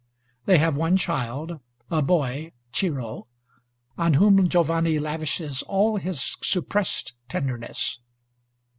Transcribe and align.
They 0.45 0.57
have 0.57 0.75
one 0.75 0.97
child, 0.97 1.61
a 1.91 2.01
boy, 2.01 2.53
Ciro, 2.73 3.27
on 3.99 4.15
whom 4.15 4.49
Giovanni 4.49 4.97
lavishes 4.97 5.61
all 5.61 5.97
his 5.97 6.37
suppressed 6.41 7.13
tenderness. 7.29 7.99